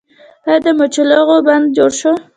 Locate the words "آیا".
0.47-0.57